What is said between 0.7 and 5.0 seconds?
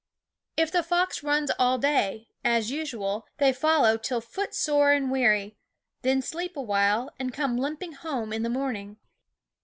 the fox runs all day, as usual, they follow till footsore